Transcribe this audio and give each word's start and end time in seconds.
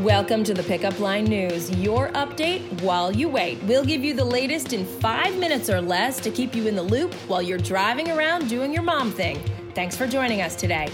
Welcome 0.00 0.44
to 0.44 0.54
the 0.54 0.62
Pickup 0.62 0.98
Line 0.98 1.24
News, 1.24 1.70
your 1.76 2.08
update 2.12 2.80
while 2.80 3.12
you 3.12 3.28
wait. 3.28 3.62
We'll 3.64 3.84
give 3.84 4.02
you 4.02 4.14
the 4.14 4.24
latest 4.24 4.72
in 4.72 4.86
five 4.86 5.36
minutes 5.36 5.68
or 5.68 5.82
less 5.82 6.18
to 6.20 6.30
keep 6.30 6.54
you 6.54 6.66
in 6.66 6.74
the 6.74 6.82
loop 6.82 7.12
while 7.28 7.42
you're 7.42 7.58
driving 7.58 8.10
around 8.10 8.48
doing 8.48 8.72
your 8.72 8.82
mom 8.82 9.12
thing. 9.12 9.38
Thanks 9.74 9.98
for 9.98 10.06
joining 10.06 10.40
us 10.40 10.56
today. 10.56 10.88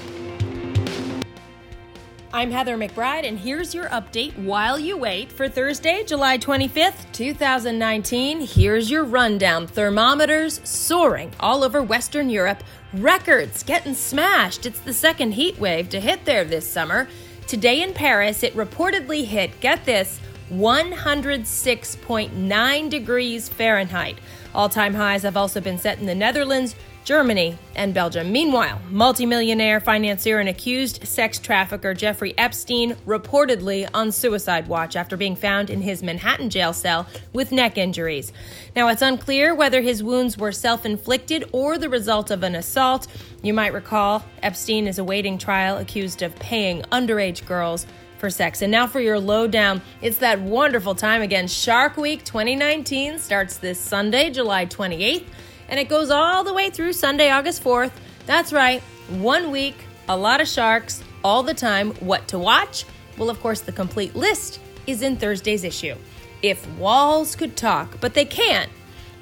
I'm 2.32 2.50
Heather 2.50 2.76
McBride, 2.76 3.24
and 3.24 3.38
here's 3.38 3.72
your 3.72 3.86
update 3.90 4.36
while 4.38 4.76
you 4.76 4.96
wait 4.96 5.30
for 5.30 5.48
Thursday, 5.48 6.02
July 6.02 6.36
25th, 6.36 7.12
2019. 7.12 8.40
Here's 8.40 8.90
your 8.90 9.04
rundown. 9.04 9.68
Thermometers 9.68 10.60
soaring 10.68 11.32
all 11.38 11.62
over 11.62 11.80
Western 11.80 12.28
Europe, 12.28 12.64
records 12.92 13.62
getting 13.62 13.94
smashed. 13.94 14.66
It's 14.66 14.80
the 14.80 14.92
second 14.92 15.34
heat 15.34 15.60
wave 15.60 15.90
to 15.90 16.00
hit 16.00 16.24
there 16.24 16.44
this 16.44 16.68
summer. 16.68 17.06
Today 17.46 17.82
in 17.82 17.94
Paris, 17.94 18.42
it 18.42 18.56
reportedly 18.56 19.24
hit, 19.24 19.60
get 19.60 19.84
this, 19.84 20.18
106.9 20.50 22.90
degrees 22.90 23.48
Fahrenheit. 23.48 24.18
All 24.54 24.68
time 24.68 24.94
highs 24.94 25.22
have 25.22 25.36
also 25.36 25.60
been 25.60 25.78
set 25.78 25.98
in 25.98 26.06
the 26.06 26.14
Netherlands, 26.14 26.76
Germany, 27.06 27.56
and 27.76 27.94
Belgium. 27.94 28.32
Meanwhile, 28.32 28.80
multimillionaire 28.90 29.78
financier 29.78 30.40
and 30.40 30.48
accused 30.48 31.06
sex 31.06 31.38
trafficker 31.38 31.94
Jeffrey 31.94 32.34
Epstein 32.36 32.96
reportedly 33.06 33.88
on 33.94 34.10
suicide 34.10 34.66
watch 34.66 34.96
after 34.96 35.16
being 35.16 35.36
found 35.36 35.70
in 35.70 35.82
his 35.82 36.02
Manhattan 36.02 36.50
jail 36.50 36.72
cell 36.72 37.06
with 37.32 37.52
neck 37.52 37.78
injuries. 37.78 38.32
Now, 38.74 38.88
it's 38.88 39.02
unclear 39.02 39.54
whether 39.54 39.82
his 39.82 40.02
wounds 40.02 40.36
were 40.36 40.50
self 40.50 40.84
inflicted 40.84 41.48
or 41.52 41.78
the 41.78 41.88
result 41.88 42.32
of 42.32 42.42
an 42.42 42.56
assault. 42.56 43.06
You 43.40 43.54
might 43.54 43.72
recall 43.72 44.24
Epstein 44.42 44.88
is 44.88 44.98
awaiting 44.98 45.38
trial 45.38 45.78
accused 45.78 46.22
of 46.22 46.34
paying 46.36 46.82
underage 46.90 47.46
girls 47.46 47.86
for 48.18 48.30
sex. 48.30 48.62
And 48.62 48.70
now 48.70 48.86
for 48.86 49.00
your 49.00 49.18
lowdown. 49.18 49.82
It's 50.02 50.18
that 50.18 50.40
wonderful 50.40 50.94
time 50.94 51.22
again. 51.22 51.48
Shark 51.48 51.96
Week 51.96 52.24
2019 52.24 53.18
starts 53.18 53.58
this 53.58 53.80
Sunday, 53.80 54.30
July 54.30 54.66
28th 54.66 55.24
and 55.68 55.80
it 55.80 55.88
goes 55.88 56.10
all 56.10 56.44
the 56.44 56.52
way 56.52 56.70
through 56.70 56.92
Sunday, 56.92 57.30
August 57.30 57.62
4th. 57.62 57.92
That's 58.26 58.52
right, 58.52 58.82
one 59.08 59.50
week, 59.50 59.76
a 60.08 60.16
lot 60.16 60.40
of 60.40 60.48
sharks, 60.48 61.02
all 61.24 61.42
the 61.42 61.54
time. 61.54 61.92
What 61.94 62.28
to 62.28 62.38
watch? 62.38 62.84
Well, 63.18 63.30
of 63.30 63.40
course, 63.40 63.60
the 63.60 63.72
complete 63.72 64.14
list 64.14 64.60
is 64.86 65.02
in 65.02 65.16
Thursday's 65.16 65.64
issue. 65.64 65.94
If 66.42 66.68
walls 66.72 67.34
could 67.34 67.56
talk, 67.56 68.00
but 68.00 68.14
they 68.14 68.24
can't. 68.24 68.70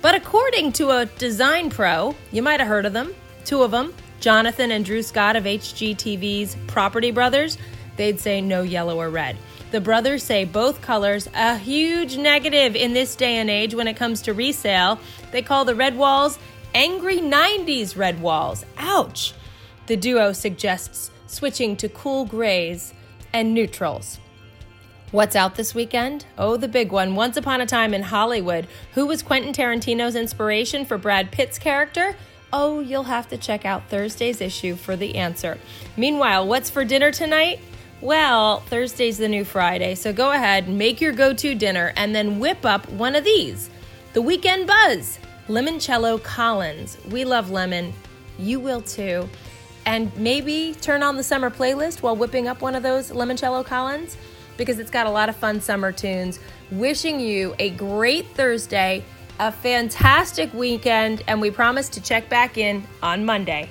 But 0.03 0.15
according 0.15 0.73
to 0.73 0.91
a 0.91 1.07
design 1.07 1.71
pro, 1.71 2.15
you 2.31 2.43
might 2.43 2.61
have 2.61 2.69
heard 2.69 2.85
of 2.85 2.93
them, 2.93 3.15
two 3.45 3.63
of 3.63 3.71
them, 3.71 3.95
Jonathan 4.21 4.71
and 4.73 4.85
Drew 4.85 5.03
Scott 5.03 5.37
of 5.37 5.45
HGTV's 5.45 6.57
Property 6.67 7.11
Brothers, 7.11 7.57
they'd 7.97 8.21
say 8.21 8.41
no 8.41 8.63
yellow 8.63 8.99
or 8.99 9.11
red. 9.11 9.37
The 9.71 9.81
brothers 9.81 10.23
say 10.23 10.45
both 10.45 10.81
colors 10.81 11.29
a 11.35 11.57
huge 11.57 12.17
negative 12.17 12.77
in 12.77 12.95
this 12.95 13.17
day 13.17 13.37
and 13.37 13.51
age 13.51 13.75
when 13.75 13.89
it 13.89 13.97
comes 13.97 14.23
to 14.23 14.33
resale. 14.33 15.01
They 15.33 15.43
call 15.43 15.65
the 15.65 15.75
red 15.75 15.97
walls 15.97 16.39
angry 16.75 17.19
90s 17.19 17.97
red 17.97 18.21
walls. 18.21 18.65
Ouch! 18.79 19.35
The 19.87 19.97
duo 19.97 20.33
suggests 20.33 21.11
switching 21.27 21.77
to 21.77 21.89
cool 21.89 22.25
grays 22.25 22.95
and 23.33 23.53
neutrals. 23.53 24.21
What's 25.11 25.37
out 25.37 25.55
this 25.55 25.75
weekend? 25.75 26.27
Oh, 26.37 26.57
the 26.57 26.69
big 26.69 26.91
one. 26.91 27.15
Once 27.15 27.37
Upon 27.37 27.61
a 27.61 27.67
Time 27.67 27.95
in 27.95 28.03
Hollywood. 28.03 28.67
Who 28.95 29.07
was 29.07 29.23
Quentin 29.23 29.53
Tarantino's 29.53 30.17
inspiration 30.17 30.85
for 30.85 30.99
Brad 30.99 31.31
Pitt's 31.31 31.59
character? 31.59 32.17
Oh, 32.53 32.81
you'll 32.81 33.05
have 33.05 33.29
to 33.29 33.37
check 33.37 33.65
out 33.65 33.89
Thursday's 33.89 34.41
issue 34.41 34.75
for 34.75 34.97
the 34.97 35.17
answer. 35.17 35.59
Meanwhile, 35.97 36.47
what's 36.49 36.71
for 36.71 36.85
dinner 36.85 37.13
tonight? 37.13 37.61
Well, 38.05 38.61
Thursday's 38.61 39.17
the 39.17 39.29
new 39.29 39.47
Friday, 39.47 39.95
so 39.95 40.13
go 40.13 40.31
ahead, 40.31 40.69
make 40.69 41.01
your 41.01 41.15
go 41.15 41.33
to 41.33 41.55
dinner, 41.55 41.91
and 41.97 42.15
then 42.15 42.39
whip 42.39 42.67
up 42.67 42.87
one 42.91 43.17
of 43.17 43.25
these 43.25 43.71
the 44.13 44.21
Weekend 44.21 44.67
Buzz 44.67 45.19
Limoncello 45.49 46.23
Collins. 46.23 46.99
We 47.09 47.25
love 47.25 47.51
lemon. 47.51 47.95
You 48.39 48.61
will 48.61 48.83
too. 48.83 49.27
And 49.87 50.15
maybe 50.19 50.77
turn 50.83 51.03
on 51.03 51.17
the 51.17 51.23
summer 51.23 51.49
playlist 51.49 52.03
while 52.03 52.15
whipping 52.15 52.47
up 52.47 52.61
one 52.61 52.75
of 52.75 52.83
those 52.83 53.11
Limoncello 53.11 53.65
Collins 53.65 54.19
because 54.59 54.79
it's 54.79 54.91
got 54.91 55.07
a 55.07 55.11
lot 55.11 55.31
of 55.31 55.37
fun 55.37 55.63
summer 55.63 55.91
tunes. 55.91 56.41
Wishing 56.73 57.21
you 57.21 57.55
a 57.59 57.71
great 57.71 58.27
Thursday, 58.35 59.03
a 59.41 59.51
fantastic 59.51 60.53
weekend, 60.53 61.23
and 61.27 61.41
we 61.41 61.51
promise 61.51 61.89
to 61.89 62.03
check 62.03 62.29
back 62.29 62.59
in 62.59 62.87
on 63.03 63.25
Monday. 63.25 63.71